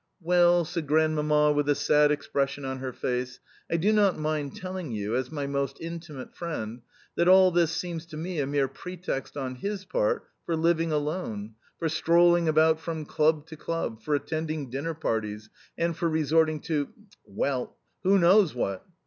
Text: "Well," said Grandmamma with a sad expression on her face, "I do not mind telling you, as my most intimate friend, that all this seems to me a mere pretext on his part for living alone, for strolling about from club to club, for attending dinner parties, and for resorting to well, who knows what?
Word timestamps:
"Well," 0.19 0.65
said 0.65 0.87
Grandmamma 0.87 1.51
with 1.51 1.69
a 1.69 1.75
sad 1.75 2.09
expression 2.11 2.65
on 2.65 2.79
her 2.79 2.91
face, 2.91 3.39
"I 3.69 3.77
do 3.77 3.93
not 3.93 4.17
mind 4.17 4.55
telling 4.55 4.89
you, 4.91 5.15
as 5.15 5.31
my 5.31 5.45
most 5.45 5.77
intimate 5.79 6.33
friend, 6.35 6.81
that 7.15 7.27
all 7.27 7.51
this 7.51 7.71
seems 7.71 8.07
to 8.07 8.17
me 8.17 8.39
a 8.39 8.47
mere 8.47 8.67
pretext 8.67 9.37
on 9.37 9.57
his 9.57 9.85
part 9.85 10.25
for 10.43 10.55
living 10.55 10.91
alone, 10.91 11.53
for 11.77 11.87
strolling 11.87 12.47
about 12.47 12.79
from 12.79 13.05
club 13.05 13.45
to 13.45 13.55
club, 13.55 14.01
for 14.01 14.15
attending 14.15 14.71
dinner 14.71 14.95
parties, 14.95 15.51
and 15.77 15.95
for 15.95 16.09
resorting 16.09 16.61
to 16.61 16.87
well, 17.23 17.77
who 18.01 18.17
knows 18.17 18.55
what? 18.55 18.83